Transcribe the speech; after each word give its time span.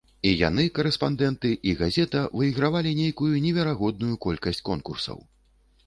І 0.27 0.29
яны, 0.37 0.63
карэспандэнты, 0.77 1.51
і 1.71 1.75
газета, 1.83 2.23
выйгравалі 2.41 2.97
нейкую 3.03 3.31
неверагодную 3.47 4.15
колькасць 4.29 4.65
конкурсаў. 4.73 5.27